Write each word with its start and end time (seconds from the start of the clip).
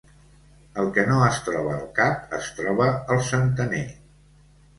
El 0.83 0.87
que 0.95 1.03
no 1.09 1.17
es 1.25 1.37
troba 1.49 1.75
al 1.81 1.83
cap, 1.99 2.25
es 2.39 2.49
troba 2.61 2.89
al 3.17 3.23
centener. 3.29 3.85